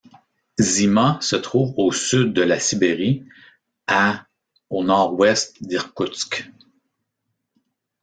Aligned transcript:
Zima 0.59 1.19
se 1.21 1.35
trouve 1.35 1.75
au 1.77 1.91
sud 1.91 2.33
de 2.33 2.41
la 2.41 2.59
Sibérie, 2.59 3.23
à 3.85 4.25
au 4.71 4.83
nord-ouest 4.83 5.61
d'Irkoutsk. 5.61 6.49